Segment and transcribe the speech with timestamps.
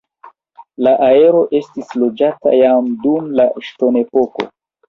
[0.85, 4.53] La areo estis loĝata jam dum la ŝtonepoko.